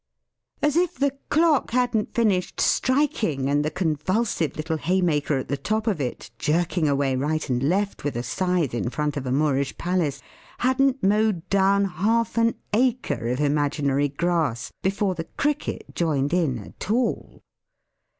As 0.63 0.75
if 0.77 0.95
the 0.95 1.15
clock 1.29 1.69
hadn't 1.69 2.15
finished 2.15 2.59
striking, 2.59 3.47
and 3.47 3.63
the 3.63 3.69
convulsive 3.69 4.57
little 4.57 4.77
Haymaker 4.77 5.37
at 5.37 5.47
the 5.47 5.57
top 5.57 5.85
of 5.85 6.01
it, 6.01 6.31
jerking 6.39 6.89
away 6.89 7.15
right 7.15 7.47
and 7.51 7.61
left 7.61 8.03
with 8.03 8.15
a 8.15 8.23
scythe 8.23 8.73
in 8.73 8.89
front 8.89 9.15
of 9.15 9.27
a 9.27 9.31
Moorish 9.31 9.77
Palace, 9.77 10.19
hadn't 10.57 11.03
mowed 11.03 11.47
down 11.49 11.85
half 11.85 12.35
an 12.39 12.55
acre 12.73 13.27
of 13.27 13.39
imaginary 13.39 14.09
grass 14.09 14.71
before 14.81 15.13
the 15.13 15.25
Cricket 15.37 15.93
joined 15.93 16.33
in 16.33 16.57
at 16.57 16.89
all! 16.89 17.43